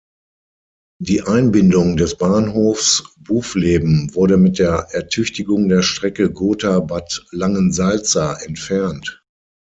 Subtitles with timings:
[0.99, 9.23] Die Einbindung des Bahnhofs Bufleben wurde mit der Ertüchtigung der Strecke Gotha–Bad Langensalza entfernt.